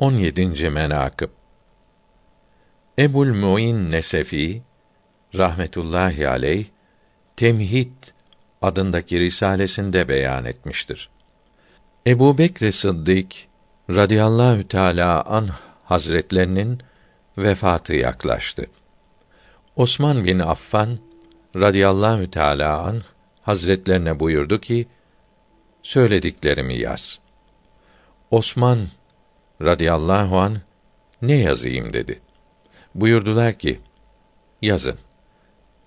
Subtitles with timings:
[0.00, 0.70] 17.
[0.70, 1.30] menakıb
[2.98, 4.62] Ebul Muin Nesefi
[5.34, 6.66] rahmetullahi aleyh
[7.36, 7.92] Temhid
[8.62, 11.10] adındaki risalesinde beyan etmiştir.
[12.06, 13.26] Ebu Bekr Sıddık
[13.90, 15.48] radıyallahu teala an
[15.84, 16.80] hazretlerinin
[17.38, 18.66] vefatı yaklaştı.
[19.76, 20.98] Osman bin Affan
[21.56, 23.02] radıyallahu teala an
[23.42, 24.88] hazretlerine buyurdu ki
[25.82, 27.18] söylediklerimi yaz.
[28.30, 28.78] Osman
[29.62, 30.60] radıyallahu an
[31.22, 32.20] ne yazayım dedi.
[32.94, 33.80] Buyurdular ki
[34.62, 34.98] yazın.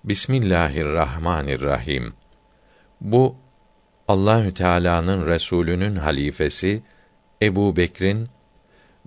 [0.04, 2.12] Bismillahirrahmanirrahim.
[3.00, 3.36] Bu
[4.08, 6.82] Allahü Teala'nın Resulünün halifesi
[7.42, 8.28] Ebu Bekr'in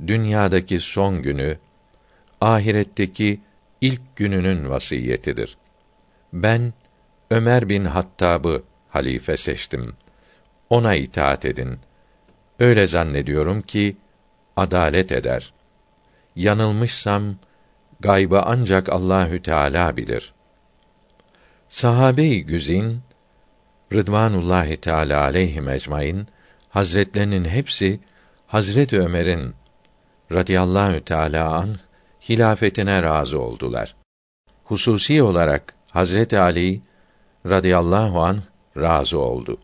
[0.07, 1.57] dünyadaki son günü,
[2.41, 3.41] ahiretteki
[3.81, 5.57] ilk gününün vasiyetidir.
[6.33, 6.73] Ben
[7.31, 9.93] Ömer bin Hattab'ı halife seçtim.
[10.69, 11.79] Ona itaat edin.
[12.59, 13.97] Öyle zannediyorum ki
[14.57, 15.53] adalet eder.
[16.35, 17.35] Yanılmışsam
[17.99, 20.33] gaybı ancak Allahü Teala bilir.
[21.69, 23.01] Sahabe-i güzin
[23.93, 26.27] Rıdvanullahi Teala aleyhi ecmaîn
[26.69, 27.99] hazretlerinin hepsi
[28.47, 29.53] Hazret Ömer'in
[30.31, 31.75] radıyallahu teala an
[32.29, 33.95] hilafetine razı oldular.
[34.63, 36.81] Hususi olarak Hazret Ali
[37.45, 38.41] radıyallahu an
[38.77, 39.57] razı oldu.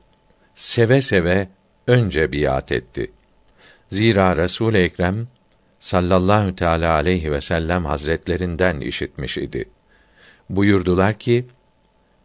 [0.55, 1.47] Seve seve
[1.88, 3.11] önce biat etti.
[3.94, 5.27] Zira Resul Ekrem
[5.80, 9.69] sallallahu teala aleyhi ve sellem hazretlerinden işitmiş idi.
[10.50, 11.45] Buyurdular ki: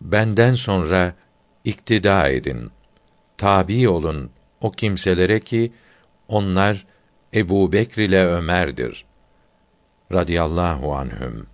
[0.00, 1.14] Benden sonra
[1.64, 2.70] iktida edin.
[3.36, 5.72] Tabi olun o kimselere ki
[6.28, 6.86] onlar
[7.34, 9.05] Ebu Bekr ile Ömer'dir.
[10.12, 11.47] Radiyallahu anhüm.